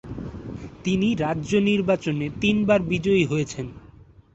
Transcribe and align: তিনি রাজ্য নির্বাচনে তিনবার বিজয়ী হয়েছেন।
তিনি 0.83 1.07
রাজ্য 1.15 1.51
নির্বাচনে 1.61 2.25
তিনবার 2.41 2.79
বিজয়ী 2.83 3.23
হয়েছেন। 3.25 3.65